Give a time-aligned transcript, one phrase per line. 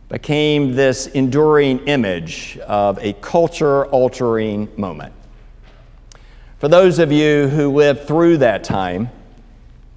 [0.09, 5.13] became this enduring image of a culture altering moment.
[6.59, 9.09] For those of you who lived through that time,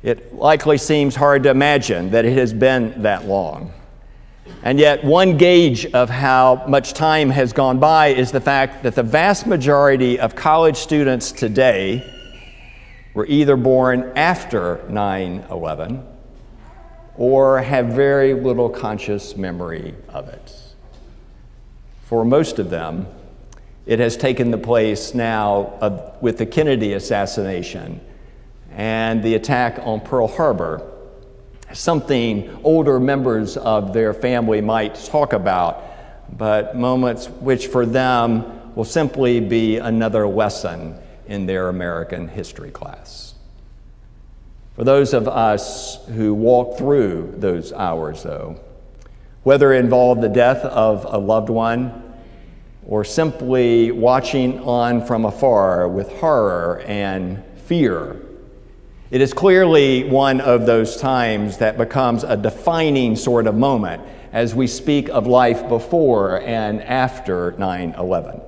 [0.03, 3.73] it likely seems hard to imagine that it has been that long.
[4.63, 8.95] And yet, one gauge of how much time has gone by is the fact that
[8.95, 12.07] the vast majority of college students today
[13.13, 16.07] were either born after 9 11
[17.17, 20.53] or have very little conscious memory of it.
[22.03, 23.07] For most of them,
[23.85, 27.99] it has taken the place now of, with the Kennedy assassination
[28.71, 30.90] and the attack on Pearl Harbor
[31.73, 35.83] something older members of their family might talk about,
[36.37, 43.35] but moments which for them will simply be another lesson in their American history class.
[44.75, 48.59] For those of us who walk through those hours, though,
[49.43, 52.13] whether it involved the death of a loved one
[52.85, 58.21] or simply watching on from afar with horror and fear
[59.11, 64.01] it is clearly one of those times that becomes a defining sort of moment
[64.31, 68.41] as we speak of life before and after 9 11.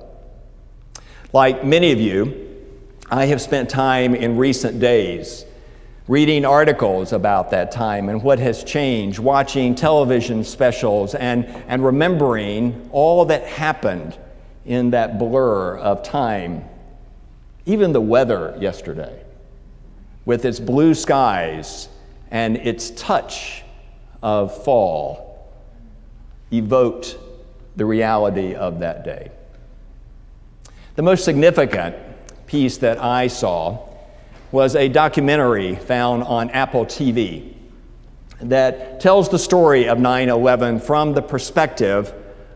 [1.34, 2.64] Like many of you,
[3.10, 5.44] I have spent time in recent days
[6.08, 12.88] reading articles about that time and what has changed, watching television specials, and, and remembering
[12.90, 14.16] all that happened
[14.64, 16.64] in that blur of time,
[17.66, 19.23] even the weather yesterday
[20.24, 21.88] with its blue skies
[22.30, 23.62] and its touch
[24.22, 25.52] of fall,
[26.52, 27.18] evoked
[27.76, 29.30] the reality of that day.
[30.96, 31.96] The most significant
[32.46, 33.88] piece that I saw
[34.52, 37.54] was a documentary found on Apple TV
[38.40, 42.12] that tells the story of 9 11 from the perspective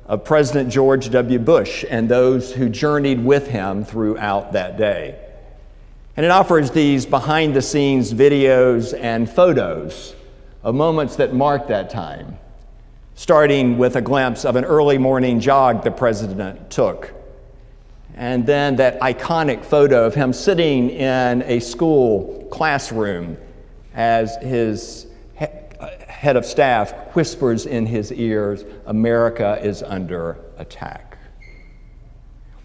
[0.07, 1.39] of President George W.
[1.39, 5.28] Bush and those who journeyed with him throughout that day.
[6.19, 10.17] And it offers these behind the scenes videos and photos
[10.65, 12.39] of moments that marked that time,
[13.15, 17.15] starting with a glimpse of an early morning jog the president took.
[18.17, 23.37] And then that iconic photo of him sitting in a school classroom
[23.95, 25.07] as his
[25.41, 25.47] uh,
[26.09, 31.08] head of staff whispers in his ears, America is under attack.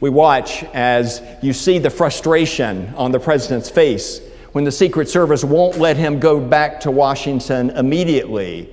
[0.03, 4.19] We watch as you see the frustration on the president's face
[4.51, 8.69] when the Secret Service won't let him go back to Washington immediately.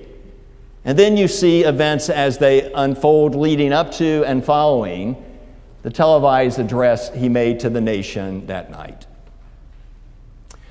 [0.83, 5.15] And then you see events as they unfold leading up to and following
[5.83, 9.07] the televised address he made to the nation that night.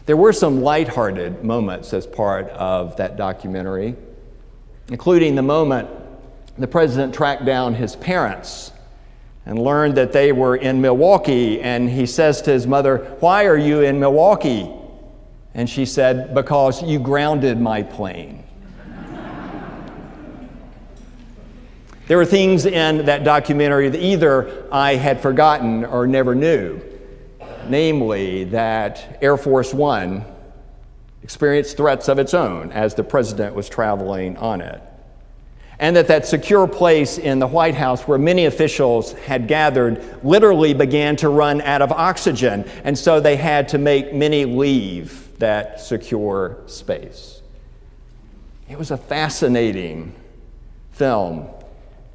[0.04, 3.96] There were some lighthearted moments as part of that documentary,
[4.88, 5.88] including the moment
[6.58, 8.72] the president tracked down his parents
[9.46, 11.60] and learned that they were in Milwaukee.
[11.60, 14.70] And he says to his mother, Why are you in Milwaukee?
[15.54, 18.44] And she said, Because you grounded my plane.
[22.06, 26.80] there were things in that documentary that either I had forgotten or never knew,
[27.68, 30.24] namely that Air Force One
[31.22, 34.82] experienced threats of its own as the president was traveling on it
[35.80, 40.74] and that that secure place in the White House where many officials had gathered literally
[40.74, 45.80] began to run out of oxygen, and so they had to make many leave that
[45.80, 47.40] secure space.
[48.68, 50.14] It was a fascinating
[50.92, 51.48] film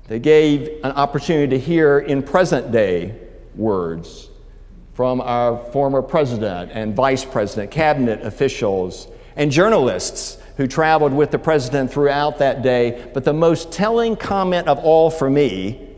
[0.09, 3.19] that gave an opportunity to hear in present day
[3.55, 4.29] words
[4.93, 11.39] from our former president and vice president, cabinet officials, and journalists who traveled with the
[11.39, 13.09] president throughout that day.
[13.13, 15.89] But the most telling comment of all for me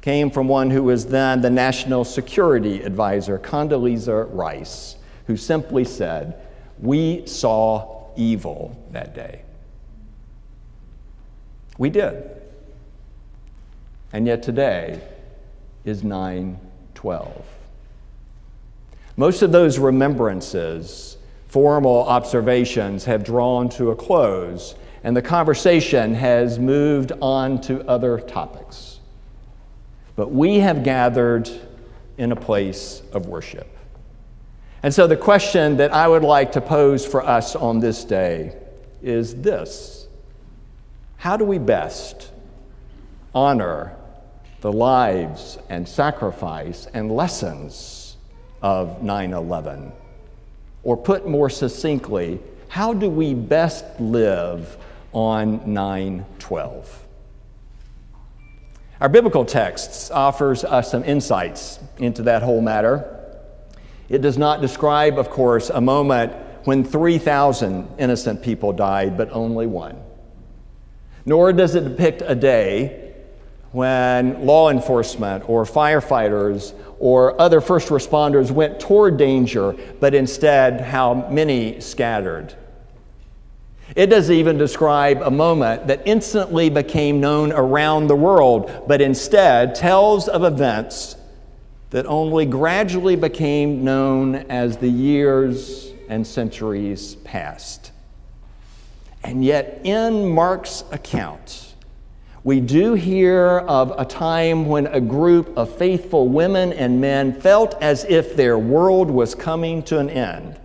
[0.00, 4.96] came from one who was then the national security advisor, Condoleezza Rice,
[5.26, 6.40] who simply said,
[6.78, 9.42] We saw evil that day.
[11.78, 12.30] We did.
[14.12, 15.00] And yet today
[15.84, 16.58] is 9
[16.94, 17.46] 12.
[19.16, 21.16] Most of those remembrances,
[21.50, 28.20] formal observations, have drawn to a close, and the conversation has moved on to other
[28.20, 29.00] topics.
[30.14, 31.50] But we have gathered
[32.16, 33.66] in a place of worship.
[34.84, 38.56] And so, the question that I would like to pose for us on this day
[39.02, 40.06] is this
[41.16, 42.30] How do we best
[43.34, 43.96] honor
[44.60, 48.16] the lives and sacrifice and lessons
[48.62, 49.92] of 9 11?
[50.82, 54.76] Or put more succinctly, how do we best live
[55.12, 57.06] on 912?
[59.00, 63.16] Our biblical text offers us some insights into that whole matter.
[64.08, 66.32] It does not describe, of course, a moment
[66.64, 69.98] when 3,000 innocent people died, but only one.
[71.24, 73.09] Nor does it depict a day
[73.72, 81.28] when law enforcement or firefighters or other first responders went toward danger, but instead how
[81.30, 82.54] many scattered.
[83.96, 89.74] It doesn't even describe a moment that instantly became known around the world, but instead
[89.74, 91.16] tells of events
[91.90, 97.90] that only gradually became known as the years and centuries passed.
[99.24, 101.69] And yet, in Mark's account,
[102.42, 107.74] we do hear of a time when a group of faithful women and men felt
[107.82, 110.58] as if their world was coming to an end.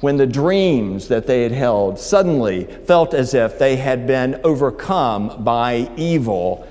[0.00, 5.44] When the dreams that they had held suddenly felt as if they had been overcome
[5.44, 6.66] by evil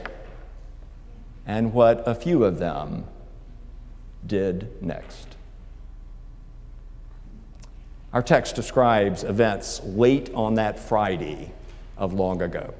[1.45, 3.05] and what a few of them
[4.27, 5.37] did next.
[8.11, 11.53] Our text describes events late on that Friday
[11.97, 12.73] of long ago.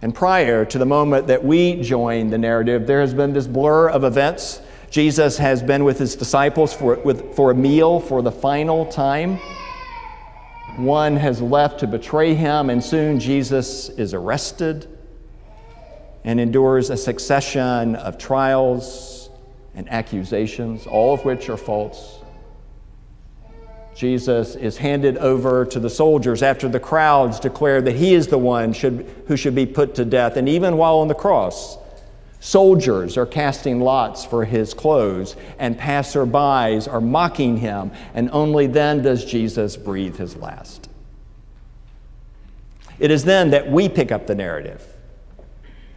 [0.00, 3.88] And prior to the moment that we join the narrative, there has been this blur
[3.88, 4.60] of events.
[4.90, 9.38] Jesus has been with his disciples for, with, for a meal for the final time.
[10.76, 14.86] One has left to betray him, and soon Jesus is arrested
[16.22, 19.30] and endures a succession of trials
[19.74, 22.17] and accusations, all of which are false.
[23.98, 28.38] Jesus is handed over to the soldiers after the crowds declare that he is the
[28.38, 30.36] one should, who should be put to death.
[30.36, 31.76] And even while on the cross,
[32.38, 39.02] soldiers are casting lots for his clothes, and passerbys are mocking him, and only then
[39.02, 40.88] does Jesus breathe his last.
[43.00, 44.94] It is then that we pick up the narrative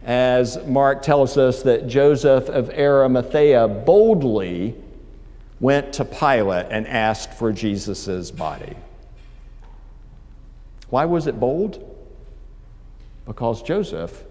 [0.04, 4.74] as Mark tells us that Joseph of Arimathea boldly
[5.62, 8.74] went to Pilate and asked for Jesus' body.
[10.90, 11.88] Why was it bold?
[13.24, 14.24] Because Joseph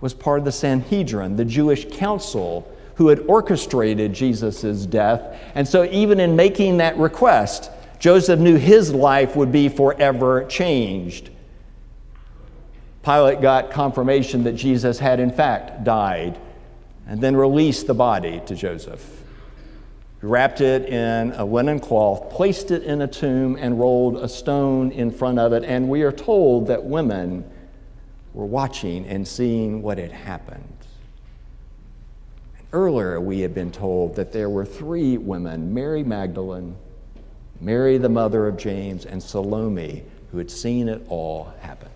[0.00, 5.40] was part of the Sanhedrin, the Jewish council who had orchestrated Jesus' death.
[5.54, 7.70] And so, even in making that request,
[8.00, 11.30] Joseph knew his life would be forever changed.
[13.04, 16.36] Pilate got confirmation that Jesus had, in fact, died
[17.06, 19.15] and then released the body to Joseph.
[20.22, 24.90] Wrapped it in a linen cloth, placed it in a tomb, and rolled a stone
[24.90, 25.62] in front of it.
[25.62, 27.48] And we are told that women
[28.32, 30.76] were watching and seeing what had happened.
[32.72, 36.76] Earlier, we had been told that there were three women Mary Magdalene,
[37.60, 41.88] Mary, the mother of James, and Salome, who had seen it all happen.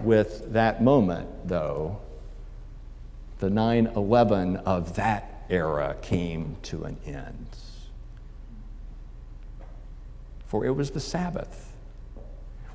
[0.00, 2.00] With that moment, though,
[3.40, 7.46] the 9 11 of that era came to an end.
[10.46, 11.72] For it was the Sabbath,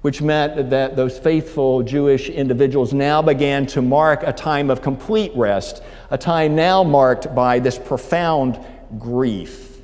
[0.01, 5.31] which meant that those faithful Jewish individuals now began to mark a time of complete
[5.35, 8.59] rest, a time now marked by this profound
[8.97, 9.81] grief.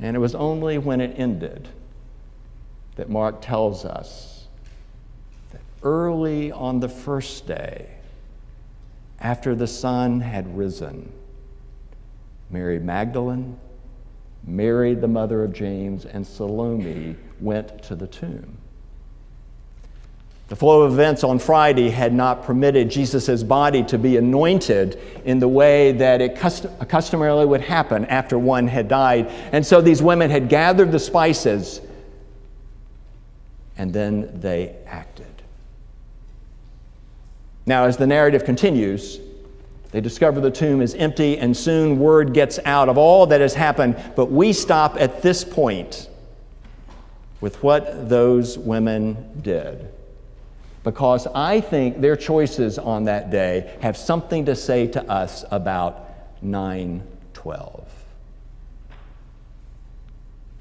[0.00, 1.68] And it was only when it ended
[2.96, 4.46] that Mark tells us
[5.52, 7.93] that early on the first day,
[9.24, 11.10] after the sun had risen,
[12.50, 13.58] Mary Magdalene,
[14.46, 18.58] Mary, the mother of James, and Salome went to the tomb.
[20.48, 25.38] The flow of events on Friday had not permitted Jesus' body to be anointed in
[25.38, 29.28] the way that it customarily would happen after one had died.
[29.52, 31.80] And so these women had gathered the spices
[33.78, 35.33] and then they acted.
[37.66, 39.20] Now, as the narrative continues,
[39.90, 43.54] they discover the tomb is empty, and soon word gets out of all that has
[43.54, 43.96] happened.
[44.16, 46.08] But we stop at this point
[47.40, 49.88] with what those women did
[50.84, 56.08] because I think their choices on that day have something to say to us about
[56.42, 57.88] 912.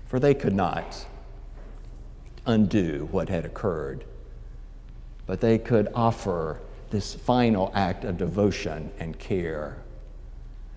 [0.08, 1.06] For they could not
[2.46, 4.06] undo what had occurred,
[5.28, 6.60] but they could offer
[6.94, 9.76] this final act of devotion and care.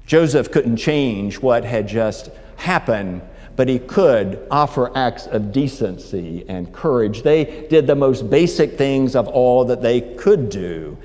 [0.04, 3.22] Joseph couldn't change what had just happened
[3.56, 7.22] but he could offer acts of decency and courage.
[7.22, 10.96] They did the most basic things of all that they could do.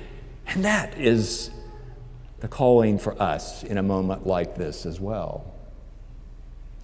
[0.46, 1.50] And that is
[2.40, 5.46] the calling for us in a moment like this as well.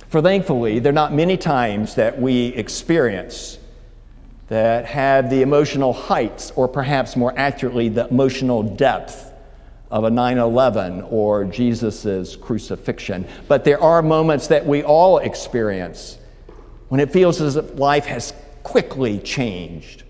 [0.08, 3.58] For thankfully, there are not many times that we experience
[4.48, 9.32] that have the emotional heights, or perhaps more accurately, the emotional depth
[9.90, 13.26] of a 9 11 or Jesus' crucifixion.
[13.46, 16.18] But there are moments that we all experience
[16.88, 20.02] when it feels as if life has quickly changed.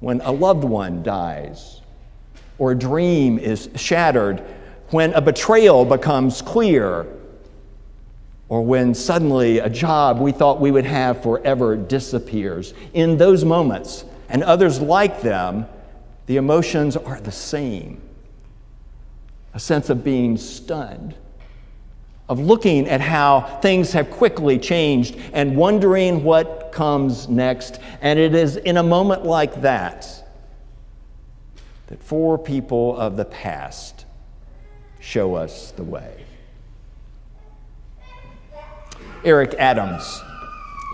[0.00, 1.80] When a loved one dies,
[2.58, 4.40] or a dream is shattered,
[4.90, 7.06] when a betrayal becomes clear,
[8.50, 12.74] or when suddenly a job we thought we would have forever disappears.
[12.92, 15.66] In those moments, and others like them,
[16.26, 18.02] the emotions are the same
[19.52, 21.12] a sense of being stunned,
[22.28, 27.80] of looking at how things have quickly changed and wondering what comes next.
[28.00, 30.06] And it is in a moment like that
[31.88, 34.04] that four people of the past
[35.00, 36.24] show us the way.
[39.22, 40.22] Eric Adams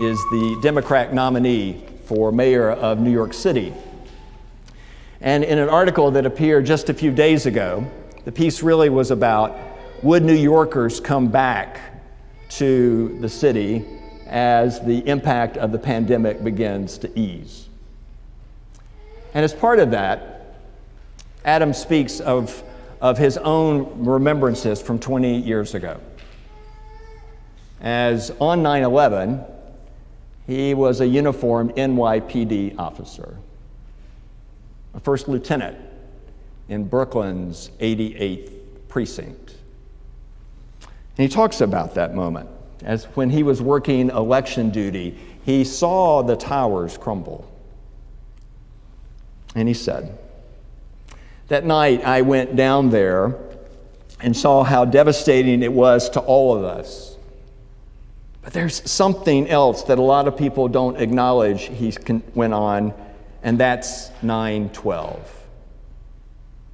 [0.01, 3.73] is the Democrat nominee for mayor of New York City.
[5.21, 7.89] And in an article that appeared just a few days ago,
[8.25, 9.57] the piece really was about
[10.03, 11.79] would New Yorkers come back
[12.49, 13.85] to the city
[14.27, 17.69] as the impact of the pandemic begins to ease?
[19.33, 20.57] And as part of that,
[21.45, 22.61] Adam speaks of,
[22.99, 26.01] of his own remembrances from 20 years ago.
[27.81, 29.43] As on 9 11,
[30.45, 33.37] he was a uniformed NYPD officer,
[34.93, 35.77] a first lieutenant
[36.69, 38.51] in Brooklyn's 88th
[38.87, 39.55] precinct.
[41.17, 42.49] And he talks about that moment
[42.83, 47.49] as when he was working election duty, he saw the towers crumble.
[49.55, 50.17] And he said,
[51.47, 53.35] That night I went down there
[54.19, 57.16] and saw how devastating it was to all of us.
[58.47, 61.93] But there's something else that a lot of people don't acknowledge, he
[62.33, 62.93] went on,
[63.43, 65.43] and that's 912.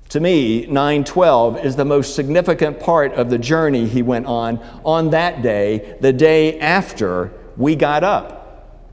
[0.09, 5.09] To me, 912 is the most significant part of the journey he went on on
[5.09, 8.85] that day, the day after we got up.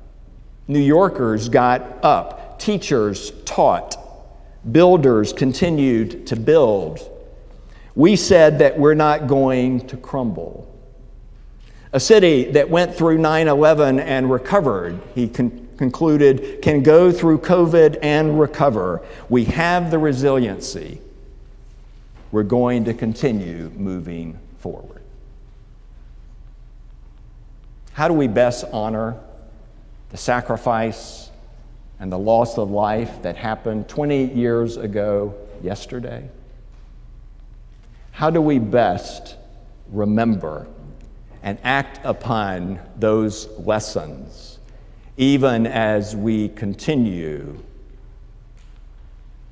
[0.67, 3.99] New Yorkers got up, teachers taught,
[4.73, 6.99] builders continued to build.
[7.95, 10.70] We said that we're not going to crumble.
[11.93, 17.39] A city that went through 9 11 and recovered, he con- concluded, can go through
[17.39, 19.03] COVID and recover.
[19.29, 21.01] We have the resiliency
[22.31, 25.03] we're going to continue moving forward.
[27.93, 29.17] How do we best honor
[30.11, 31.31] the sacrifice
[31.99, 36.29] and the loss of life that happened 20 years ago yesterday?
[38.13, 39.37] How do we best
[39.91, 40.67] remember
[41.43, 44.59] and act upon those lessons
[45.21, 47.63] even as we continue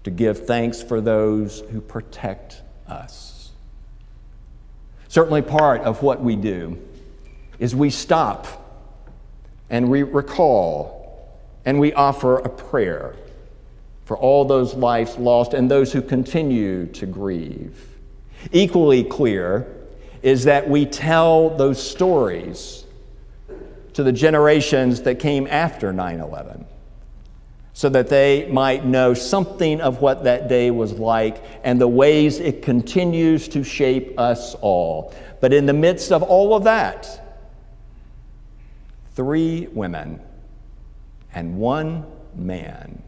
[0.02, 3.50] to give thanks for those who protect us.
[5.09, 6.78] Certainly, part of what we do
[7.59, 8.47] is we stop
[9.68, 13.14] and we recall and we offer a prayer
[14.07, 17.99] for all those lives lost and those who continue to grieve.
[18.52, 19.66] Equally clear
[20.22, 22.84] is that we tell those stories
[23.94, 26.66] to the generations that came after 9 11
[27.72, 32.40] so that they might know something of what that day was like and the ways
[32.40, 35.14] it continues to shape us all.
[35.40, 37.38] But in the midst of all of that,
[39.14, 40.20] three women
[41.32, 43.00] and one man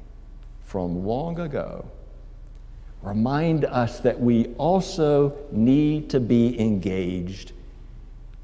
[0.63, 1.85] from long ago
[3.03, 7.53] remind us that we also need to be engaged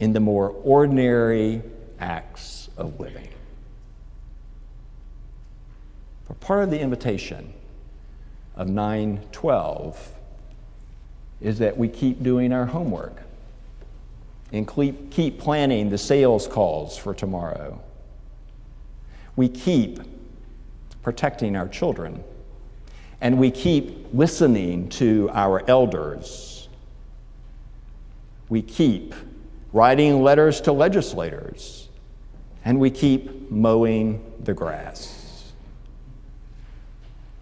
[0.01, 1.63] in the more ordinary
[2.01, 3.29] acts of living.
[6.25, 7.53] For part of the invitation
[8.57, 10.13] of 912
[11.41, 13.23] is that we keep doing our homework
[14.53, 17.81] and keep planning the sales calls for tomorrow.
[19.35, 20.01] We keep
[21.03, 22.25] protecting our children
[23.21, 26.69] and we keep listening to our elders.
[28.49, 29.15] We keep
[29.73, 31.89] writing letters to legislators,
[32.65, 35.53] and we keep mowing the grass.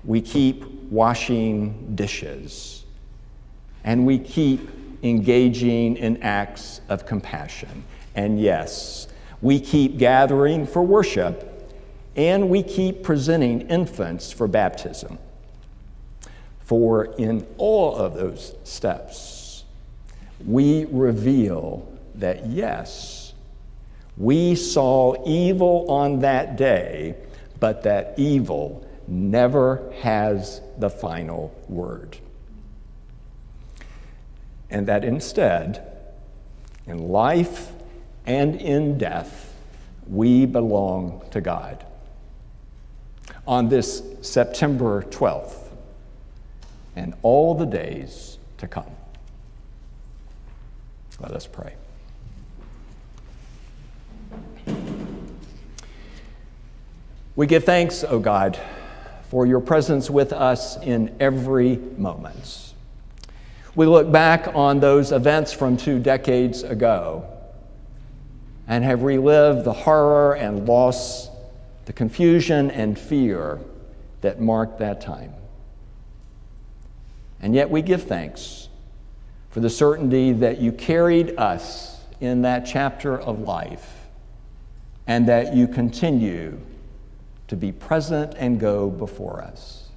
[0.04, 2.84] We keep washing dishes,
[3.84, 4.68] and we keep
[5.02, 7.84] engaging in acts of compassion.
[8.14, 9.08] And yes,
[9.42, 11.50] we keep gathering for worship,
[12.16, 15.18] and we keep presenting infants for baptism.
[16.64, 19.64] For in all of those steps,
[20.44, 23.32] we reveal that yes,
[24.16, 27.16] we saw evil on that day,
[27.60, 32.18] but that evil never has the final word.
[34.70, 35.86] And that instead,
[36.86, 37.72] in life
[38.26, 39.54] and in death,
[40.06, 41.84] we belong to God.
[43.46, 45.63] On this September 12th,
[46.96, 48.90] and all the days to come.
[51.20, 51.74] Let us pray.
[57.36, 58.58] We give thanks, O God,
[59.28, 62.74] for your presence with us in every moment.
[63.74, 67.28] We look back on those events from two decades ago
[68.68, 71.28] and have relived the horror and loss,
[71.86, 73.60] the confusion and fear
[74.20, 75.34] that marked that time.
[77.44, 78.70] And yet we give thanks
[79.50, 84.06] for the certainty that you carried us in that chapter of life
[85.06, 86.58] and that you continue
[87.48, 89.90] to be present and go before us.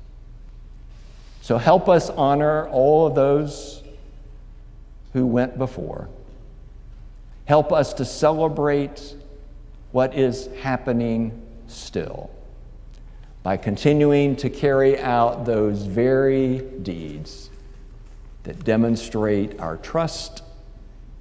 [1.40, 3.82] So help us honor all of those
[5.14, 6.10] who went before.
[7.46, 9.16] Help us to celebrate
[9.94, 12.30] what is happening still
[13.48, 17.50] by continuing to carry out those very deeds
[18.44, 20.44] that demonstrate our trust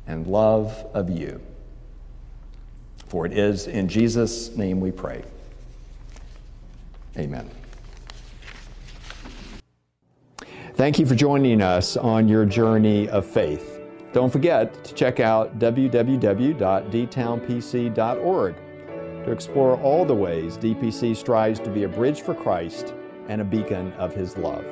[0.09, 1.41] and love of you.
[3.07, 5.23] For it is in Jesus' name we pray.
[7.17, 7.49] Amen.
[10.75, 13.79] Thank you for joining us on your journey of faith.
[14.13, 18.55] Don't forget to check out www.dtownpc.org
[19.27, 22.95] to explore all the ways DPC strives to be a bridge for Christ
[23.29, 24.65] and a beacon of His love.